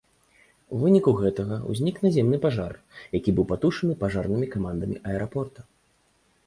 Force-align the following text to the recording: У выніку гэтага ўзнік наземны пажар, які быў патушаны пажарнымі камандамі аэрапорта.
У 0.75 0.79
выніку 0.83 1.11
гэтага 1.19 1.59
ўзнік 1.73 1.95
наземны 2.05 2.37
пажар, 2.47 2.73
які 3.19 3.29
быў 3.39 3.49
патушаны 3.53 3.93
пажарнымі 4.01 4.47
камандамі 4.57 4.95
аэрапорта. 5.13 5.61